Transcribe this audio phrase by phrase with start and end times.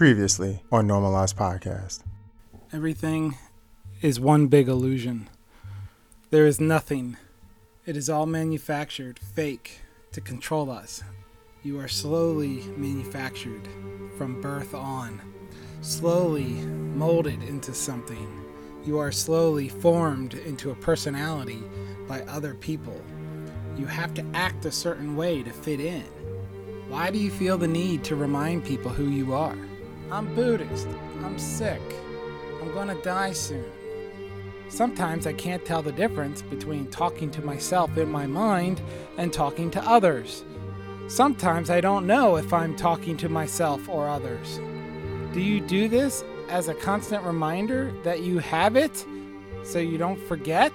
[0.00, 2.04] Previously on Normalized Podcast.
[2.72, 3.36] Everything
[4.00, 5.28] is one big illusion.
[6.30, 7.18] There is nothing.
[7.84, 9.82] It is all manufactured, fake,
[10.12, 11.02] to control us.
[11.62, 13.68] You are slowly manufactured
[14.16, 15.20] from birth on,
[15.82, 16.48] slowly
[16.94, 18.42] molded into something.
[18.86, 21.62] You are slowly formed into a personality
[22.08, 22.98] by other people.
[23.76, 26.04] You have to act a certain way to fit in.
[26.88, 29.58] Why do you feel the need to remind people who you are?
[30.12, 30.88] I'm Buddhist.
[31.22, 31.80] I'm sick.
[32.60, 33.70] I'm gonna die soon.
[34.68, 38.80] Sometimes I can't tell the difference between talking to myself in my mind
[39.18, 40.44] and talking to others.
[41.06, 44.58] Sometimes I don't know if I'm talking to myself or others.
[45.32, 49.04] Do you do this as a constant reminder that you have it
[49.62, 50.72] so you don't forget?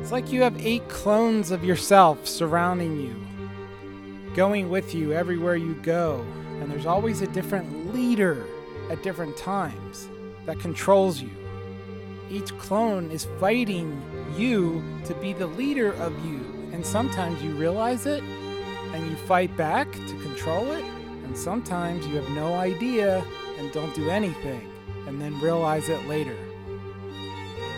[0.00, 3.14] It's like you have eight clones of yourself surrounding you,
[4.34, 6.26] going with you everywhere you go
[6.70, 8.46] there's always a different leader
[8.90, 10.08] at different times
[10.46, 11.30] that controls you.
[12.30, 14.00] Each clone is fighting
[14.36, 16.38] you to be the leader of you,
[16.72, 20.84] and sometimes you realize it and you fight back to control it,
[21.24, 23.24] and sometimes you have no idea
[23.58, 24.70] and don't do anything
[25.06, 26.36] and then realize it later.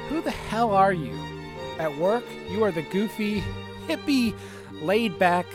[0.09, 1.19] Who the hell are you?
[1.79, 3.43] At work, you are the goofy,
[3.89, 4.35] hippie,
[4.83, 5.47] laid back,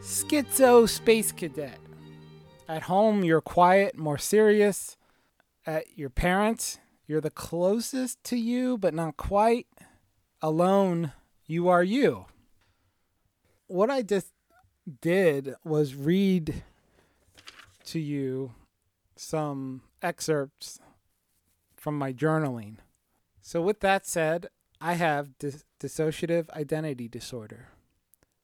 [0.00, 1.81] schizo space cadet.
[2.68, 4.96] At home, you're quiet, more serious.
[5.66, 9.66] At your parents, you're the closest to you, but not quite.
[10.40, 11.12] Alone,
[11.46, 12.26] you are you.
[13.66, 14.28] What I just
[15.00, 16.62] did was read
[17.84, 18.54] to you
[19.16, 20.80] some excerpts
[21.76, 22.76] from my journaling.
[23.40, 24.48] So, with that said,
[24.80, 27.68] I have dis- dissociative identity disorder,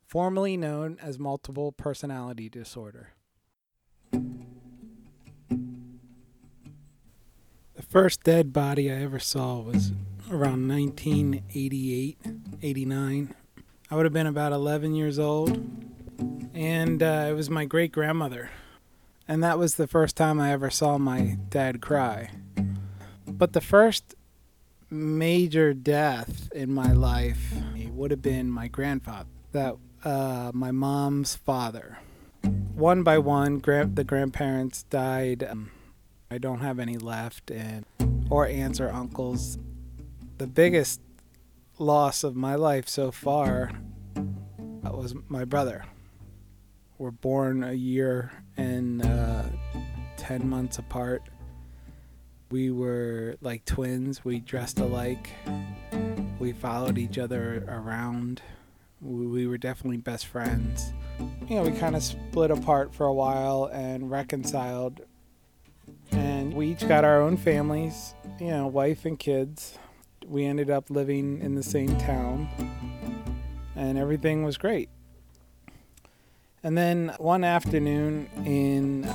[0.07, 3.11] formerly known as multiple personality disorder.
[4.11, 4.23] The
[7.89, 9.93] first dead body I ever saw was
[10.31, 12.19] around 1988,
[12.63, 13.35] 89.
[13.91, 15.51] I would have been about 11 years old.
[16.55, 18.51] And uh, it was my great grandmother.
[19.27, 22.31] And that was the first time I ever saw my dad cry.
[23.27, 24.15] But the first
[24.91, 27.53] major death in my life
[27.91, 31.99] would have been my grandfather, that uh, my mom's father
[32.79, 35.43] one by one, grand, the grandparents died.
[35.43, 35.73] Um,
[36.31, 37.85] I don't have any left, and
[38.31, 39.59] or aunts or uncles.
[40.39, 41.01] The biggest
[41.79, 43.73] loss of my life so far
[44.85, 45.85] was my brother.
[46.99, 49.43] We're born a year and uh,
[50.17, 51.23] ten months apart.
[52.51, 54.25] We were like twins.
[54.25, 55.31] We dressed alike.
[56.39, 58.41] We followed each other around.
[59.01, 60.93] We were definitely best friends
[61.49, 65.03] you know, we kind of split apart for a while and reconciled.
[66.13, 69.77] And we each got our own families, you know, wife and kids.
[70.27, 72.49] We ended up living in the same town,
[73.75, 74.91] and everything was great.
[76.63, 79.11] And then one afternoon in,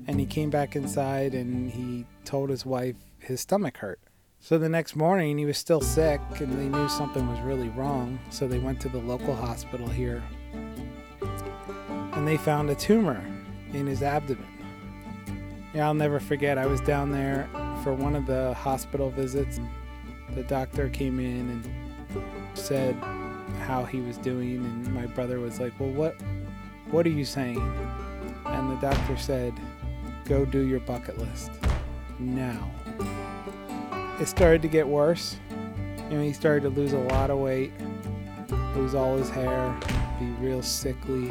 [0.08, 4.00] and he came back inside and he told his wife his stomach hurt.
[4.40, 8.20] So the next morning he was still sick and they knew something was really wrong.
[8.30, 10.22] So they went to the local hospital here
[12.14, 13.24] and they found a tumor
[13.74, 14.48] in his abdomen.
[15.74, 16.58] Yeah, I'll never forget.
[16.58, 17.50] I was down there
[17.84, 19.60] for one of the hospital visits.
[20.36, 22.96] The doctor came in and said
[23.62, 26.16] how he was doing and my brother was like, "Well, what
[26.92, 27.60] what are you saying?"
[28.54, 29.54] And the doctor said,
[30.26, 31.52] Go do your bucket list
[32.20, 32.72] now.
[34.20, 35.38] It started to get worse.
[36.10, 37.74] You know, he started to lose a lot of weight,
[38.76, 39.78] lose all his hair,
[40.20, 41.30] be real sickly.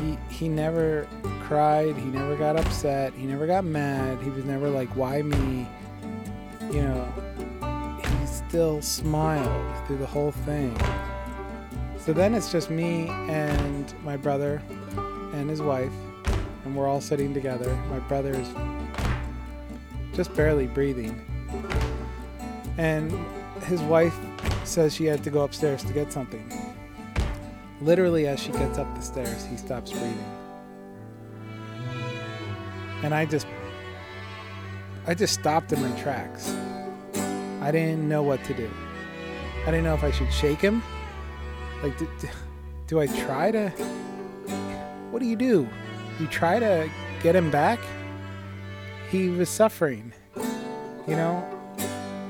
[0.00, 1.06] He he never
[1.42, 5.66] cried, he never got upset, he never got mad, he was never like, why me?
[6.72, 10.76] You know, he still smiled through the whole thing.
[11.98, 14.62] So then it's just me and my brother
[15.36, 15.92] and his wife,
[16.64, 17.74] and we're all sitting together.
[17.90, 18.48] My brother's
[20.14, 21.20] just barely breathing.
[22.78, 23.12] And
[23.64, 24.16] his wife
[24.64, 26.50] says she had to go upstairs to get something.
[27.82, 30.32] Literally, as she gets up the stairs, he stops breathing.
[33.02, 33.46] And I just,
[35.06, 36.50] I just stopped him in tracks.
[37.60, 38.70] I didn't know what to do.
[39.62, 40.82] I didn't know if I should shake him.
[41.82, 42.08] Like, do,
[42.86, 43.70] do I try to
[45.10, 45.68] what do you do?
[46.20, 46.90] You try to
[47.22, 47.78] get him back?
[49.10, 50.12] He was suffering,
[51.06, 51.44] you know?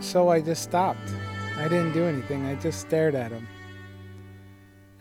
[0.00, 1.10] so I just stopped.
[1.56, 2.46] I didn't do anything.
[2.46, 3.48] I just stared at him.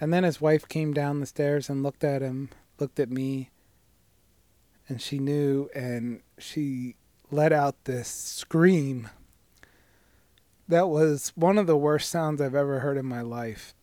[0.01, 2.49] And then his wife came down the stairs and looked at him,
[2.79, 3.51] looked at me,
[4.89, 6.95] and she knew and she
[7.31, 9.09] let out this scream
[10.67, 13.75] that was one of the worst sounds I've ever heard in my life.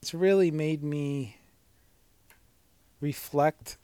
[0.00, 1.39] It's really made me
[3.00, 3.78] reflect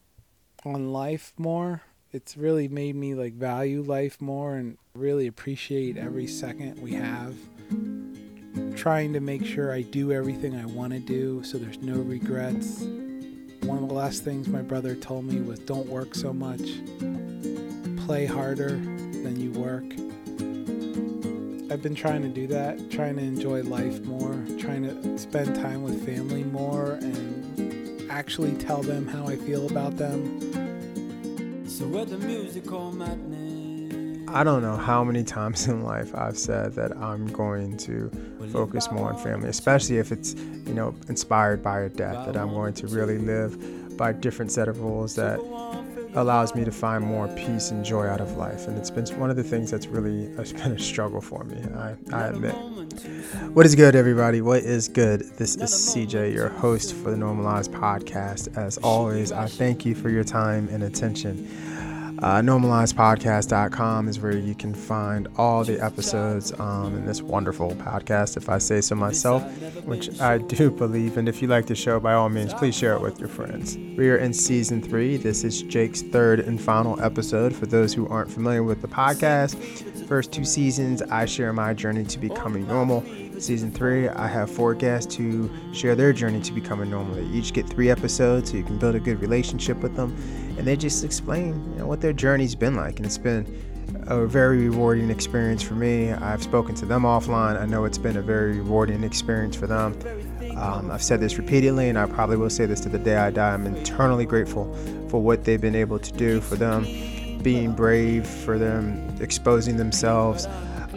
[0.64, 1.82] on life more.
[2.12, 7.34] It's really made me like value life more and really appreciate every second we have.
[8.76, 12.82] Trying to make sure I do everything I want to do so there's no regrets.
[13.62, 16.62] One of the last things my brother told me was don't work so much.
[18.06, 19.84] Play harder than you work.
[21.72, 25.82] I've been trying to do that, trying to enjoy life more, trying to spend time
[25.82, 27.45] with family more and
[28.16, 30.40] actually tell them how I feel about them.
[31.68, 34.26] So the musical madness?
[34.28, 38.10] I don't know how many times in life I've said that I'm going to
[38.50, 42.54] focus more on family, especially if it's, you know, inspired by a death, that I'm
[42.54, 45.38] going to really live by a different set of rules that
[46.16, 48.66] allows me to find more peace and joy out of life.
[48.66, 51.94] And it's been one of the things that's really been a struggle for me, I,
[52.12, 52.54] I admit.
[53.52, 54.40] What is good, everybody?
[54.40, 55.20] What is good?
[55.36, 58.56] This is CJ, your host for the Normalized Podcast.
[58.56, 61.48] As always, I thank you for your time and attention.
[62.20, 68.38] Uh, normalizedpodcast.com is where you can find all the episodes um, in this wonderful podcast,
[68.38, 69.42] if I say so myself,
[69.84, 71.18] which I do believe.
[71.18, 73.76] And if you like the show, by all means, please share it with your friends.
[73.76, 75.18] We are in season three.
[75.18, 77.54] This is Jake's third and final episode.
[77.54, 79.56] For those who aren't familiar with the podcast,
[80.06, 83.04] first two seasons, I share my journey to becoming normal.
[83.38, 87.16] Season three, I have four guests who share their journey to becoming normal.
[87.16, 90.16] They each get three episodes so you can build a good relationship with them
[90.56, 92.96] and they just explain you know, what their journey's been like.
[92.96, 93.46] And it's been
[94.06, 96.12] a very rewarding experience for me.
[96.12, 97.60] I've spoken to them offline.
[97.60, 99.98] I know it's been a very rewarding experience for them.
[100.56, 103.30] Um, I've said this repeatedly, and I probably will say this to the day I
[103.30, 103.52] die.
[103.52, 104.72] I'm internally grateful
[105.08, 106.84] for what they've been able to do, for them
[107.42, 110.46] being brave, for them exposing themselves,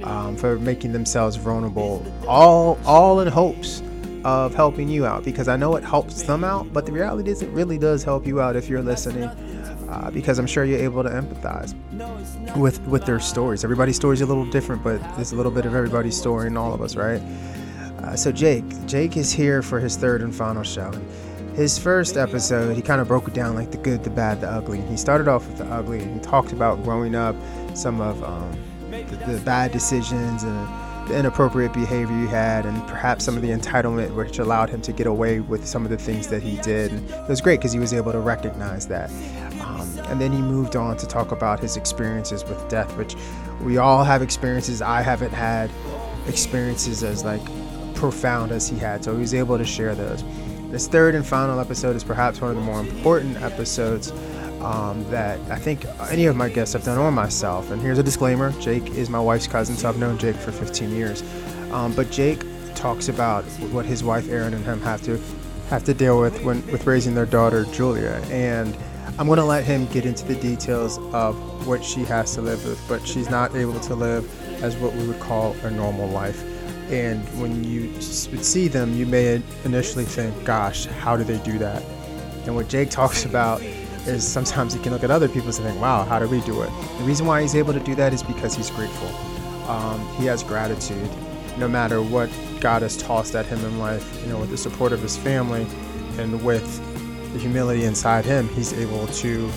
[0.04, 3.84] um, for making themselves vulnerable, all all in hopes
[4.24, 7.42] of helping you out because I know it helps them out, but the reality is
[7.42, 9.30] it really does help you out if you're listening
[9.90, 11.74] uh, because I'm sure you're able to empathize
[12.56, 13.64] with with their stories.
[13.64, 16.58] Everybody's story is a little different, but there's a little bit of everybody's story in
[16.58, 17.22] all of us, right?
[18.04, 20.90] Uh, so Jake, Jake is here for his third and final show.
[20.92, 24.40] And his first episode, he kind of broke it down like the good, the bad,
[24.40, 24.80] the ugly.
[24.82, 27.36] He started off with the ugly, and he talked about growing up,
[27.74, 28.52] some of um,
[28.90, 30.68] the, the bad decisions and
[31.10, 34.94] the inappropriate behavior he had, and perhaps some of the entitlement, which allowed him to
[34.94, 36.92] get away with some of the things that he did.
[36.92, 39.10] And it was great because he was able to recognize that.
[40.08, 43.16] And then he moved on to talk about his experiences with death, which
[43.62, 44.82] we all have experiences.
[44.82, 45.70] I haven't had
[46.28, 47.42] experiences as like
[47.96, 50.24] profound as he had, so he was able to share those.
[50.72, 54.12] This third and final episode is perhaps one of the more important episodes
[54.62, 57.72] um, that I think any of my guests have done, or myself.
[57.72, 60.92] And here's a disclaimer: Jake is my wife's cousin, so I've known Jake for 15
[60.92, 61.24] years.
[61.72, 62.44] Um, but Jake
[62.76, 65.20] talks about what his wife Erin and him have to
[65.70, 68.76] have to deal with when with raising their daughter Julia, and
[69.20, 72.64] I'm going to let him get into the details of what she has to live
[72.64, 76.42] with, but she's not able to live as what we would call a normal life.
[76.90, 81.58] And when you would see them, you may initially think, gosh, how do they do
[81.58, 81.84] that?
[82.46, 83.62] And what Jake talks about
[84.08, 86.62] is sometimes he can look at other people and think, wow, how do we do
[86.62, 86.70] it?
[87.00, 89.10] The reason why he's able to do that is because he's grateful.
[89.70, 91.10] Um, he has gratitude.
[91.58, 92.30] No matter what
[92.62, 95.68] God has tossed at him in life, you know, with the support of his family
[96.18, 96.89] and with
[97.34, 99.50] the humility inside him, he's able to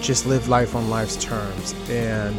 [0.00, 1.74] just live life on life's terms.
[1.88, 2.36] And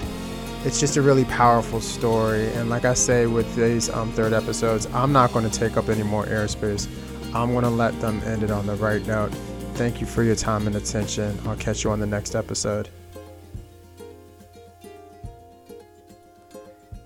[0.63, 2.47] it's just a really powerful story.
[2.53, 5.89] And like I say with these um, third episodes, I'm not going to take up
[5.89, 6.87] any more airspace.
[7.33, 9.33] I'm going to let them end it on the right note.
[9.75, 11.37] Thank you for your time and attention.
[11.45, 12.89] I'll catch you on the next episode.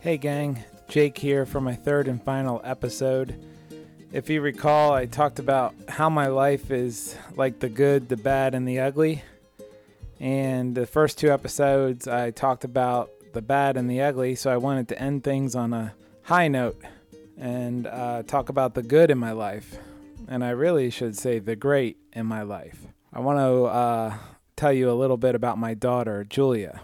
[0.01, 0.63] Hey, gang.
[0.88, 3.43] Jake here for my third and final episode.
[4.12, 8.56] If you recall, I talked about how my life is like the good, the bad,
[8.56, 9.24] and the ugly.
[10.20, 14.58] And the first two episodes, I talked about the bad and the ugly, so I
[14.58, 16.82] wanted to end things on a high note
[17.38, 19.78] and uh, talk about the good in my life
[20.30, 22.86] and I really should say the great in my life.
[23.12, 24.18] I want to uh,
[24.56, 26.82] tell you a little bit about my daughter, Julia.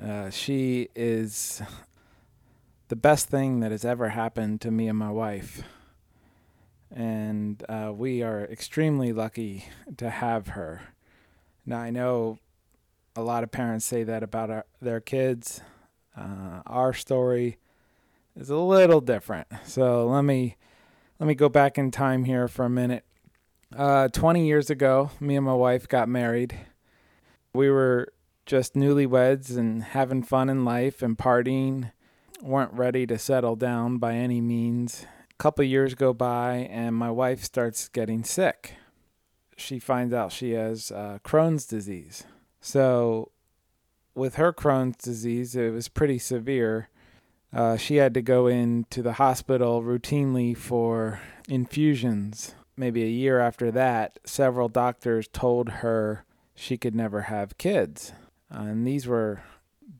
[0.00, 1.62] Uh, she is
[2.88, 5.62] the best thing that has ever happened to me and my wife.
[6.94, 10.82] And uh, we are extremely lucky to have her.
[11.66, 12.38] Now, I know
[13.16, 15.60] a lot of parents say that about our, their kids.
[16.16, 17.58] Uh, our story
[18.36, 19.48] is a little different.
[19.64, 20.56] So let me
[21.18, 23.04] let me go back in time here for a minute.
[23.74, 26.58] Uh, 20 years ago, me and my wife got married.
[27.52, 28.12] We were
[28.46, 31.90] just newlyweds and having fun in life and partying.
[32.42, 35.06] weren't ready to settle down by any means.
[35.44, 38.76] Couple years go by, and my wife starts getting sick.
[39.58, 42.24] She finds out she has uh, Crohn's disease.
[42.62, 43.30] So,
[44.14, 46.88] with her Crohn's disease, it was pretty severe.
[47.52, 52.54] Uh, she had to go into the hospital routinely for infusions.
[52.74, 56.24] Maybe a year after that, several doctors told her
[56.54, 58.14] she could never have kids.
[58.50, 59.42] Uh, and these were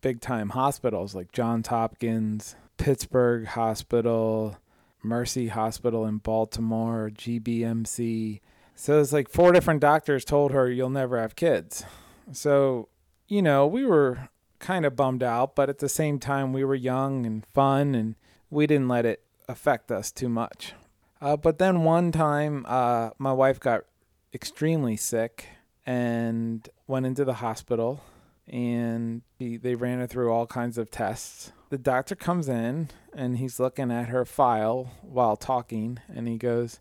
[0.01, 4.57] big time hospitals like Johns Hopkins, Pittsburgh Hospital,
[5.05, 8.41] Mercy Hospital in Baltimore, GBMC.
[8.75, 11.85] So it's like four different doctors told her you'll never have kids.
[12.33, 12.89] So,
[13.29, 16.75] you know, we were kind of bummed out, but at the same time, we were
[16.75, 18.15] young and fun and
[18.51, 20.73] we didn't let it affect us too much.
[21.21, 23.85] Uh, but then one time, uh, my wife got
[24.33, 25.49] extremely sick
[25.87, 28.03] and went into the hospital
[28.47, 31.53] and he, they ran her through all kinds of tests.
[31.71, 36.81] The doctor comes in and he's looking at her file while talking, and he goes,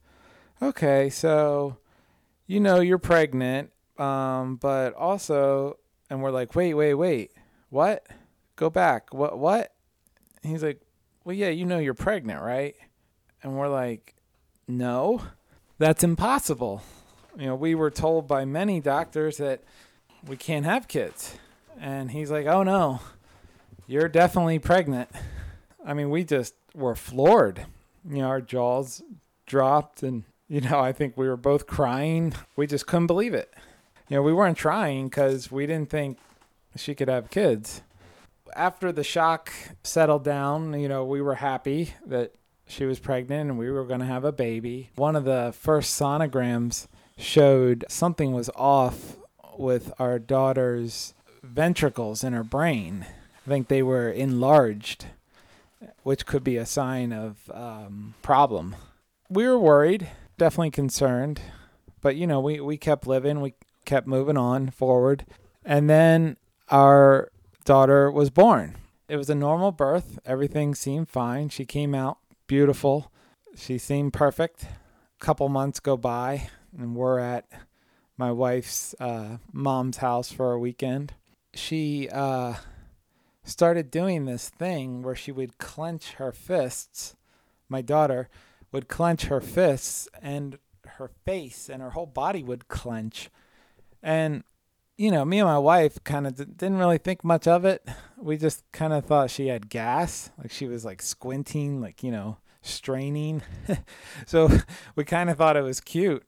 [0.61, 1.77] "Okay, so
[2.47, 5.77] you know you're pregnant, um, but also,"
[6.09, 7.31] and we're like, "Wait, wait, wait,
[7.69, 8.05] what?
[8.55, 9.13] Go back.
[9.13, 9.39] What?
[9.39, 9.73] What?"
[10.41, 10.81] He's like,
[11.23, 12.75] "Well, yeah, you know you're pregnant, right?"
[13.41, 14.15] And we're like,
[14.67, 15.21] "No,
[15.77, 16.81] that's impossible."
[17.37, 19.63] You know, we were told by many doctors that
[20.27, 21.35] we can't have kids.
[21.79, 22.99] And he's like, "Oh no,
[23.87, 25.09] you're definitely pregnant."
[25.85, 27.65] I mean, we just were floored.
[28.09, 29.01] You know, our jaws
[29.45, 32.33] dropped, and you know, I think we were both crying.
[32.55, 33.53] We just couldn't believe it.
[34.09, 36.17] You know, we weren't trying because we didn't think
[36.75, 37.81] she could have kids.
[38.55, 39.51] After the shock
[39.83, 42.33] settled down, you know, we were happy that
[42.67, 44.89] she was pregnant and we were going to have a baby.
[44.95, 46.87] One of the first sonograms
[47.17, 49.17] showed something was off
[49.57, 53.05] with our daughter's ventricles in her brain.
[53.45, 55.05] I think they were enlarged,
[56.03, 58.75] which could be a sign of um, problem.
[59.29, 60.07] We were worried,
[60.37, 61.41] definitely concerned,
[62.01, 65.25] but you know, we, we kept living, we kept moving on forward.
[65.65, 66.37] And then
[66.69, 67.31] our
[67.65, 68.75] daughter was born.
[69.09, 70.19] It was a normal birth.
[70.25, 71.49] Everything seemed fine.
[71.49, 73.11] She came out beautiful.
[73.55, 74.63] She seemed perfect.
[74.63, 77.45] A couple months go by, and we're at
[78.17, 81.13] my wife's uh, mom's house for a weekend
[81.53, 82.55] she uh,
[83.43, 87.15] started doing this thing where she would clench her fists.
[87.69, 88.29] My daughter
[88.71, 90.57] would clench her fists, and
[90.97, 93.29] her face and her whole body would clench.
[94.01, 94.43] And,
[94.97, 97.87] you know, me and my wife kind of d- didn't really think much of it.
[98.17, 102.11] We just kind of thought she had gas, like she was like squinting, like, you
[102.11, 103.41] know, straining.
[104.25, 104.49] so
[104.95, 106.25] we kind of thought it was cute.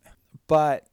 [0.48, 0.88] But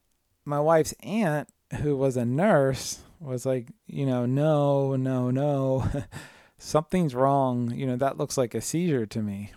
[0.45, 1.49] my wife's aunt,
[1.81, 5.87] who was a nurse, was like, you know, no, no, no,
[6.59, 7.73] something's wrong.
[7.75, 9.53] You know, that looks like a seizure to me.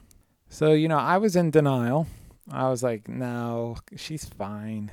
[0.49, 2.07] So, you know, I was in denial.
[2.51, 4.91] I was like, no, she's fine.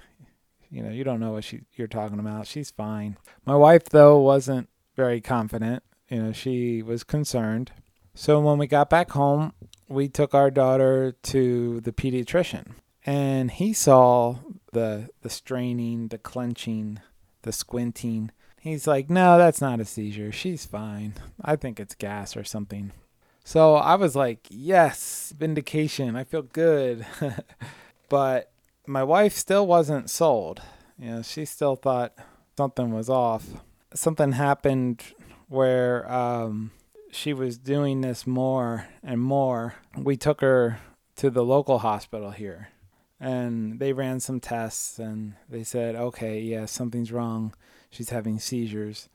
[0.70, 2.46] You know, you don't know what she you're talking about.
[2.46, 3.18] She's fine.
[3.44, 5.82] My wife though wasn't very confident.
[6.08, 7.72] You know, she was concerned.
[8.14, 9.52] So when we got back home,
[9.88, 12.72] we took our daughter to the pediatrician
[13.04, 14.36] and he saw
[14.72, 17.00] the the straining, the clenching,
[17.42, 18.30] the squinting
[18.62, 20.30] He's like, no, that's not a seizure.
[20.30, 21.14] She's fine.
[21.44, 22.92] I think it's gas or something.
[23.42, 26.14] So I was like, yes, vindication.
[26.14, 27.04] I feel good.
[28.08, 28.52] but
[28.86, 30.62] my wife still wasn't sold.
[30.96, 32.14] You know, she still thought
[32.56, 33.46] something was off.
[33.94, 35.02] Something happened
[35.48, 36.70] where um,
[37.10, 39.74] she was doing this more and more.
[39.96, 40.78] We took her
[41.16, 42.68] to the local hospital here
[43.18, 47.54] and they ran some tests and they said, okay, yeah, something's wrong
[47.92, 49.08] she's having seizures,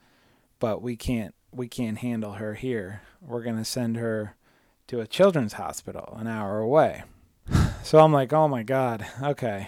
[0.59, 3.01] but we can't we can't handle her here.
[3.21, 4.35] We're gonna send her
[4.87, 7.03] to a children's hospital an hour away.
[7.83, 9.67] So I'm like, oh my god, okay.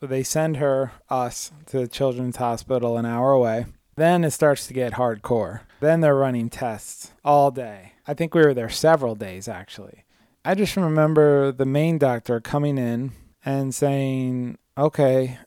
[0.00, 3.66] They send her us to the children's hospital an hour away.
[3.96, 5.60] Then it starts to get hardcore.
[5.80, 7.92] Then they're running tests all day.
[8.06, 10.04] I think we were there several days actually.
[10.44, 13.12] I just remember the main doctor coming in
[13.44, 15.38] and saying, okay,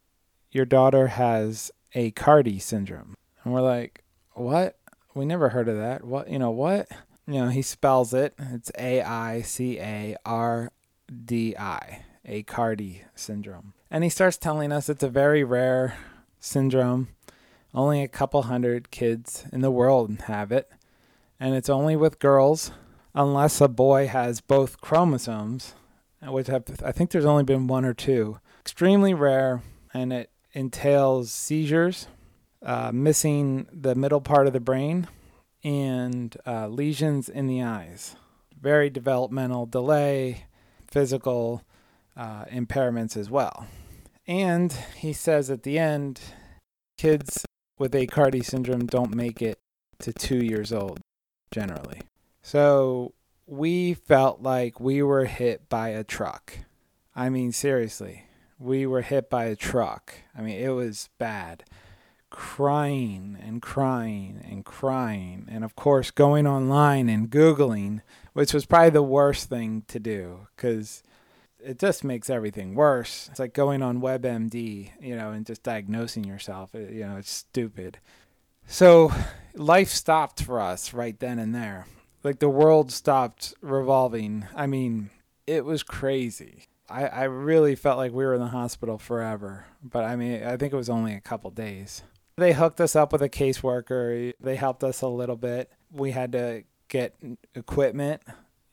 [0.52, 3.16] your daughter has Aicardi syndrome.
[3.44, 4.78] And we're like, what?
[5.14, 6.04] We never heard of that.
[6.04, 6.88] What, you know, what?
[7.28, 8.34] You know, he spells it.
[8.38, 10.72] It's A I C A R
[11.26, 13.74] D I, Aicardi syndrome.
[13.92, 15.98] And he starts telling us it's a very rare
[16.40, 17.10] syndrome.
[17.74, 20.70] Only a couple hundred kids in the world have it.
[21.44, 22.72] and it's only with girls
[23.14, 25.74] unless a boy has both chromosomes,
[26.22, 28.40] which have, I think there's only been one or two.
[28.62, 29.62] Extremely rare,
[29.94, 32.08] and it entails seizures,
[32.64, 35.08] uh, missing the middle part of the brain,
[35.64, 38.16] and uh, lesions in the eyes.
[38.60, 40.46] Very developmental delay,
[40.90, 41.64] physical
[42.16, 43.68] uh, impairments as well.
[44.28, 46.22] And he says at the end,
[46.98, 47.46] kids
[47.78, 49.60] with Aicardi syndrome don't make it
[50.00, 51.00] to two years old
[51.52, 52.02] generally.
[52.42, 53.14] So
[53.46, 56.60] we felt like we were hit by a truck.
[57.16, 58.26] I mean, seriously,
[58.64, 60.14] we were hit by a truck.
[60.38, 61.64] I mean, it was bad.
[62.30, 65.48] Crying and crying and crying.
[65.52, 68.02] And of course, going online and Googling,
[68.32, 71.04] which was probably the worst thing to do because
[71.60, 73.28] it just makes everything worse.
[73.30, 76.74] It's like going on WebMD, you know, and just diagnosing yourself.
[76.74, 78.00] It, you know, it's stupid.
[78.66, 79.12] So
[79.54, 81.86] life stopped for us right then and there.
[82.24, 84.48] Like the world stopped revolving.
[84.56, 85.10] I mean,
[85.46, 86.68] it was crazy.
[86.94, 89.66] I, I really felt like we were in the hospital forever.
[89.84, 92.04] But I mean, I think it was only a couple days.
[92.38, 94.34] They hooked us up with a caseworker.
[94.40, 95.72] They helped us a little bit.
[95.92, 97.16] We had to get
[97.56, 98.22] equipment.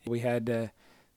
[0.07, 0.71] We had to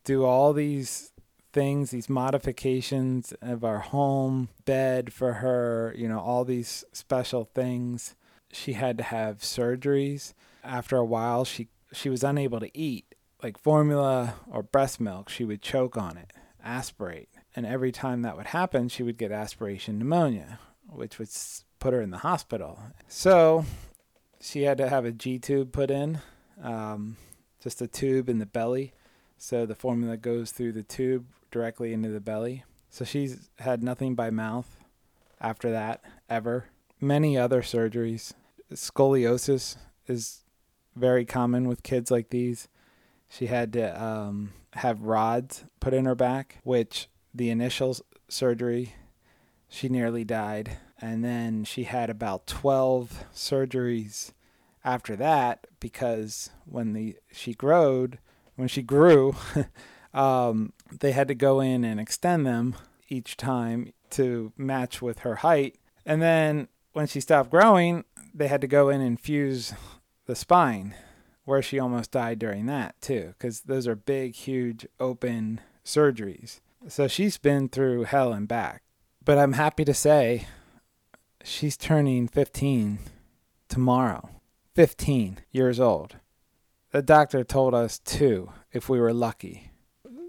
[0.04, 1.12] do all these
[1.52, 8.16] things, these modifications of our home, bed for her, you know, all these special things.
[8.52, 10.34] She had to have surgeries.
[10.64, 15.30] After a while, she she was unable to eat, like formula or breast milk.
[15.30, 16.34] She would choke on it,
[16.64, 21.30] aspirate, and every time that would happen, she would get aspiration pneumonia, which would
[21.80, 22.80] put her in the hospital.
[23.08, 23.66] So
[24.40, 26.20] she had to have a G tube put in,
[26.62, 27.18] um,
[27.62, 28.94] just a tube in the belly.
[29.38, 32.64] So the formula goes through the tube directly into the belly.
[32.90, 34.84] So she's had nothing by mouth
[35.42, 36.66] after that, ever.
[37.02, 38.34] Many other surgeries.
[38.72, 39.78] Scoliosis
[40.08, 40.42] is
[40.96, 42.68] very common with kids like these.
[43.36, 47.98] She had to um, have rods put in her back, which the initial
[48.30, 48.94] surgery,
[49.68, 50.78] she nearly died.
[51.02, 54.34] And then she had about 12 surgeries
[54.86, 58.20] after that because when the she growed,
[58.56, 59.36] when she grew,
[60.14, 62.76] um, they had to go in and extend them
[63.10, 65.80] each time to match with her height.
[66.06, 69.74] And then when she stopped growing, they had to go in and fuse
[70.28, 70.94] the spine,
[71.46, 76.60] where she almost died during that too, because those are big, huge, open surgeries.
[76.88, 78.84] So she's been through hell and back.
[79.24, 80.48] But I'm happy to say
[81.44, 83.00] she's turning 15
[83.70, 84.30] tomorrow.
[84.76, 86.18] 15 years old.
[86.92, 89.72] The doctor told us two if we were lucky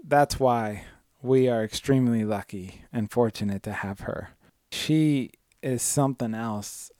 [0.07, 0.85] that's why
[1.21, 4.29] we are extremely lucky and fortunate to have her.
[4.71, 6.91] She is something else.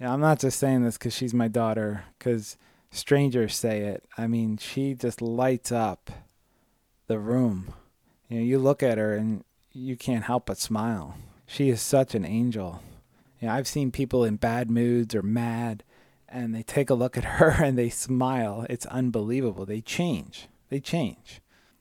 [0.00, 2.56] Yeah, I'm not just saying this because she's my daughter, because
[2.90, 4.04] strangers say it.
[4.16, 6.10] I mean, she just lights up
[7.06, 7.74] the room.
[8.28, 11.16] You know, you look at her and you can't help but smile.
[11.46, 12.82] She is such an angel.
[13.40, 15.82] You know, I've seen people in bad moods or mad,
[16.28, 18.66] and they take a look at her and they smile.
[18.70, 19.66] It's unbelievable.
[19.66, 20.48] They change.
[20.68, 21.40] They change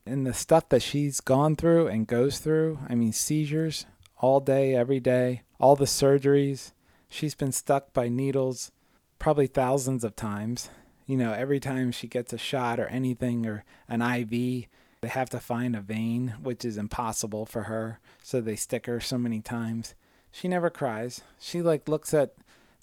[0.10, 2.80] and the stuff that she's gone through and goes through.
[2.90, 3.86] I mean, seizures
[4.18, 6.72] all day, every day, all the surgeries.
[7.10, 8.72] She's been stuck by needles
[9.20, 10.70] probably thousands of times.
[11.10, 14.30] You know, every time she gets a shot or anything or an IV,
[15.02, 18.00] they have to find a vein, which is impossible for her.
[18.22, 19.96] So they stick her so many times.
[20.32, 21.22] She never cries.
[21.40, 22.36] She like looks at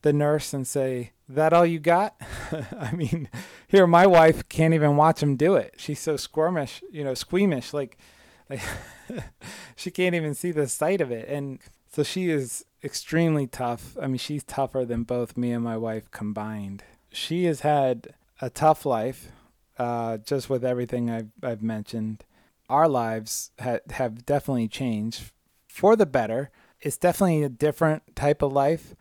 [0.02, 2.20] the nurse and say, "That all you got?"
[2.52, 3.28] I mean,
[3.68, 5.74] here my wife can't even watch him do it.
[5.76, 7.96] She's so squirmish, you know, squeamish, like,
[8.50, 8.60] like
[9.76, 11.28] she can't even see the sight of it.
[11.28, 11.60] And
[11.92, 13.96] so she is extremely tough.
[14.02, 16.82] I mean, she's tougher than both me and my wife combined.
[17.16, 19.32] She has had a tough life,
[19.78, 22.24] uh, just with everything I've I've mentioned.
[22.68, 25.32] Our lives ha- have definitely changed
[25.68, 26.50] for the better.
[26.80, 28.94] It's definitely a different type of life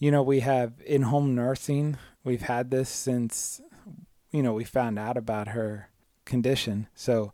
[0.00, 1.98] you know, we have in home nursing.
[2.24, 3.60] We've had this since,
[4.32, 5.90] you know, we found out about her
[6.24, 6.88] condition.
[6.94, 7.32] So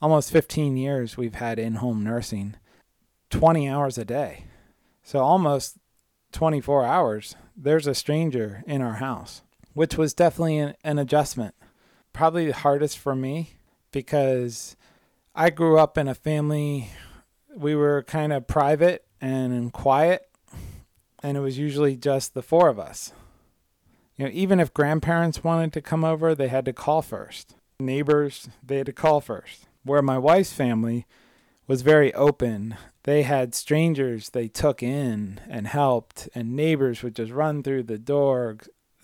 [0.00, 2.56] almost 15 years we've had in home nursing,
[3.30, 4.46] 20 hours a day.
[5.02, 5.76] So almost
[6.32, 9.42] 24 hours, there's a stranger in our house,
[9.76, 11.54] which was definitely an, an adjustment.
[12.14, 13.50] Probably the hardest for me
[13.92, 14.74] because
[15.34, 16.88] I grew up in a family,
[17.54, 20.30] we were kind of private and quiet
[21.22, 23.12] and it was usually just the four of us.
[24.16, 27.54] You know, even if grandparents wanted to come over, they had to call first.
[27.78, 29.66] Neighbors, they had to call first.
[29.84, 31.04] Where my wife's family
[31.66, 32.76] was very open.
[33.02, 37.98] They had strangers they took in and helped, and neighbors would just run through the
[37.98, 38.56] door.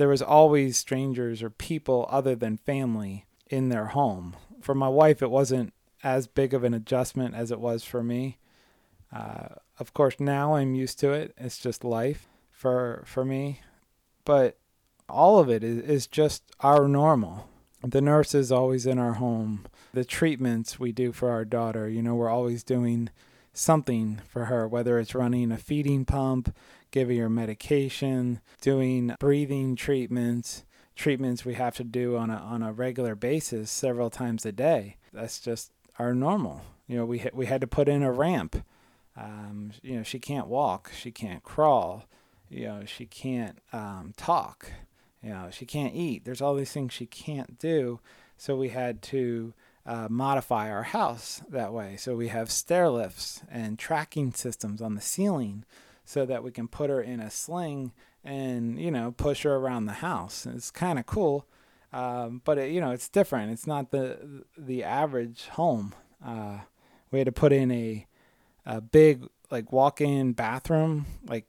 [0.02, 4.34] There was always strangers or people other than family in their home.
[4.60, 8.38] For my wife, it wasn't as big of an adjustment as it was for me.
[9.12, 9.46] Uh,
[9.78, 11.32] of course, now I'm used to it.
[11.38, 13.60] It's just life for for me.
[14.24, 14.58] But
[15.08, 17.48] all of it is, is just our normal.
[17.84, 19.66] The nurse is always in our home.
[19.94, 23.08] The treatments we do for our daughter, you know, we're always doing
[23.52, 26.52] something for her, whether it's running a feeding pump,
[26.92, 32.72] giving her medication, doing breathing treatments, treatments we have to do on a on a
[32.72, 34.98] regular basis several times a day.
[35.12, 36.62] That's just our normal.
[36.86, 38.64] You know, we we had to put in a ramp.
[39.16, 42.06] Um, you know, she can't walk, she can't crawl,
[42.48, 44.72] you know, she can't um, talk,
[45.22, 46.24] you know, she can't eat.
[46.24, 48.00] There's all these things she can't do.
[48.38, 49.52] So we had to
[49.84, 51.96] uh, modify our house that way.
[51.96, 55.64] So we have stair lifts and tracking systems on the ceiling
[56.04, 57.92] so that we can put her in a sling
[58.24, 60.46] and, you know, push her around the house.
[60.46, 61.46] It's kind of cool.
[61.92, 63.52] Um, but it, you know, it's different.
[63.52, 65.94] It's not the the average home.
[66.24, 66.60] Uh,
[67.10, 68.06] we had to put in a
[68.64, 71.46] a big like walk-in bathroom, like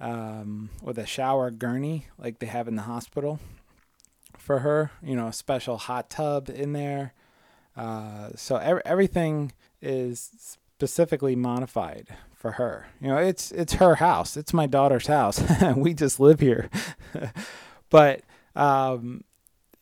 [0.00, 3.38] um, with a shower gurney, like they have in the hospital
[4.36, 4.90] for her.
[5.00, 7.14] You know, a special hot tub in there.
[7.76, 12.86] Uh, so ev- everything is specifically modified for her.
[13.00, 14.36] You know, it's it's her house.
[14.36, 15.42] It's my daughter's house.
[15.76, 16.70] we just live here.
[17.90, 18.22] but
[18.54, 19.24] um,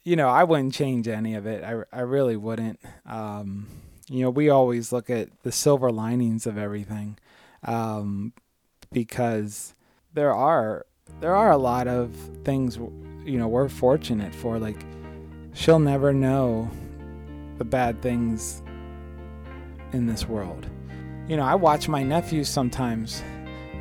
[0.04, 1.62] you know, I wouldn't change any of it.
[1.62, 2.80] I, I really wouldn't.
[3.04, 3.66] Um,
[4.08, 7.18] you know, we always look at the silver linings of everything
[7.64, 8.32] um,
[8.92, 9.74] because
[10.14, 10.86] there are
[11.20, 12.14] there are a lot of
[12.44, 14.58] things you know we're fortunate for.
[14.58, 14.80] Like
[15.52, 16.70] she'll never know
[17.58, 18.62] the bad things
[19.92, 20.68] in this world.
[21.28, 23.22] You know, I watch my nephews sometimes,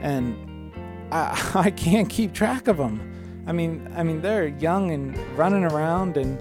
[0.02, 0.72] and
[1.12, 3.16] I I can't keep track of them
[3.48, 6.40] I mean, I mean, they're young and running around, and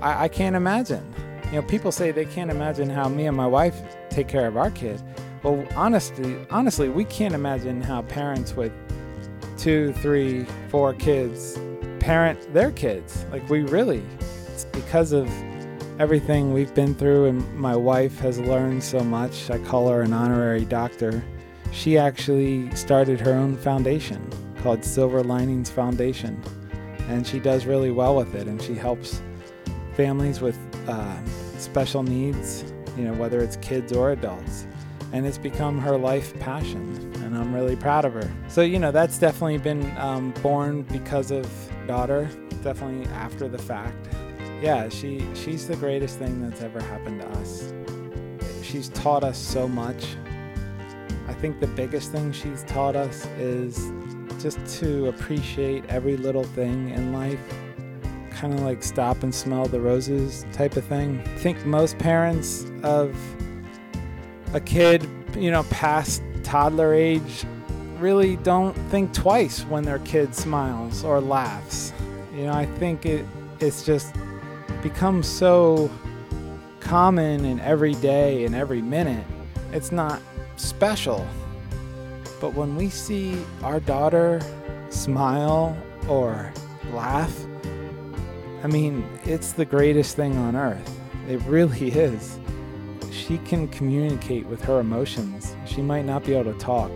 [0.00, 1.04] I, I can't imagine.
[1.46, 4.56] You know, people say they can't imagine how me and my wife take care of
[4.56, 5.00] our kid.
[5.42, 8.72] Well, honestly, honestly, we can't imagine how parents with
[9.58, 11.58] two, three, four kids
[12.00, 13.24] parent their kids.
[13.30, 14.02] Like we really,
[14.48, 15.28] it's because of
[16.00, 19.50] everything we've been through, and my wife has learned so much.
[19.50, 21.22] I call her an honorary doctor.
[21.72, 24.26] She actually started her own foundation
[24.62, 26.42] called Silver Linings Foundation.
[27.08, 29.20] And she does really well with it, and she helps
[29.92, 30.58] families with
[30.88, 31.26] uh,
[31.58, 32.64] special needs,
[32.96, 34.66] you know, whether it's kids or adults.
[35.12, 38.32] And it's become her life passion, and I'm really proud of her.
[38.48, 41.46] So, you know, that's definitely been um, born because of
[41.86, 42.30] daughter,
[42.62, 44.08] definitely after the fact.
[44.60, 47.72] Yeah, she she's the greatest thing that's ever happened to us.
[48.62, 50.16] She's taught us so much.
[51.28, 53.90] I think the biggest thing she's taught us is
[54.42, 57.40] just to appreciate every little thing in life.
[58.30, 61.22] Kind of like stop and smell the roses type of thing.
[61.24, 63.16] I think most parents of
[64.52, 67.44] a kid, you know, past toddler age
[67.98, 71.92] really don't think twice when their kid smiles or laughs.
[72.34, 73.24] You know, I think it
[73.60, 74.14] it's just
[74.82, 75.90] become so
[76.80, 79.24] common in every day and every minute.
[79.72, 80.20] It's not
[80.56, 81.26] special
[82.40, 84.40] but when we see our daughter
[84.88, 85.76] smile
[86.08, 86.52] or
[86.92, 87.36] laugh,
[88.64, 91.00] I mean, it's the greatest thing on earth.
[91.28, 92.38] It really is.
[93.12, 95.54] She can communicate with her emotions.
[95.66, 96.90] She might not be able to talk,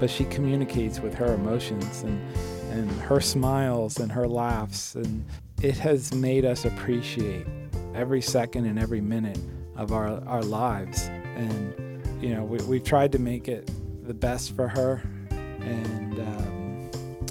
[0.00, 2.20] but she communicates with her emotions and,
[2.70, 4.96] and her smiles and her laughs.
[4.96, 5.24] And
[5.64, 7.46] it has made us appreciate
[7.94, 9.38] every second and every minute
[9.76, 11.04] of our, our lives.
[11.36, 13.70] And, you know, we, we've tried to make it
[14.06, 16.90] the best for her, and um,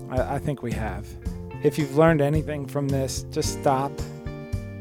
[0.10, 1.08] I, I think we have.
[1.62, 3.92] If you've learned anything from this, just stop,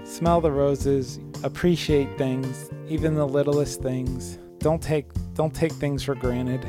[0.05, 4.39] smell the roses, appreciate things, even the littlest things.
[4.61, 6.65] Don't take don't take things for granted.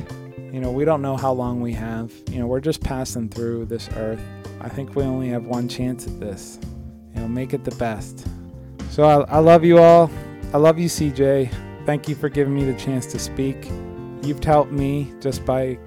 [0.53, 2.13] You know, we don't know how long we have.
[2.31, 4.21] You know, we're just passing through this earth.
[4.61, 6.59] I think we only have one chance at this.
[7.13, 8.25] You know, make it the best.
[8.89, 10.09] So I, I love you all.
[10.53, 11.51] I love you, CJ.
[11.85, 13.67] Thank you for giving me the chance to speak
[14.23, 15.77] you've helped me just by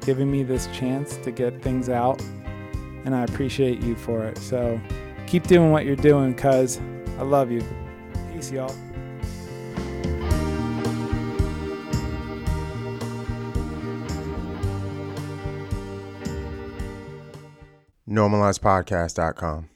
[0.00, 2.20] giving me this chance to get things out,
[3.04, 4.38] and I appreciate you for it.
[4.38, 4.80] So
[5.26, 6.80] keep doing what you're doing, cuz
[7.18, 7.62] I love you.
[8.32, 8.74] Peace, y'all.
[18.14, 19.73] NormalizedPodcast.com.